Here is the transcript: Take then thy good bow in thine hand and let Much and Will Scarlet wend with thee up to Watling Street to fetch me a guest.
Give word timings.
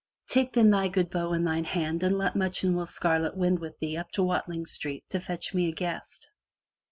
Take 0.25 0.53
then 0.53 0.71
thy 0.71 0.87
good 0.87 1.11
bow 1.11 1.31
in 1.33 1.43
thine 1.43 1.63
hand 1.63 2.01
and 2.01 2.17
let 2.17 2.35
Much 2.35 2.63
and 2.63 2.75
Will 2.75 2.87
Scarlet 2.87 3.37
wend 3.37 3.59
with 3.59 3.77
thee 3.77 3.97
up 3.97 4.09
to 4.13 4.23
Watling 4.23 4.65
Street 4.65 5.07
to 5.09 5.19
fetch 5.19 5.53
me 5.53 5.67
a 5.67 5.71
guest. 5.71 6.31